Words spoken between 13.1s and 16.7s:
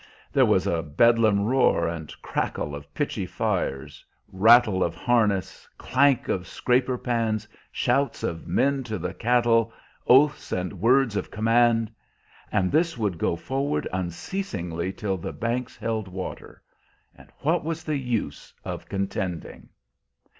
go forward unceasingly till the banks held water.